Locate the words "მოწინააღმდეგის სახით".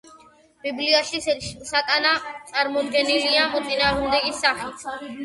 3.53-4.89